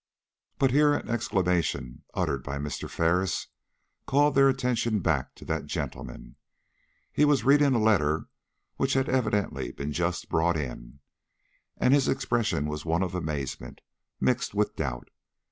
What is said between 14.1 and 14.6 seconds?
mixed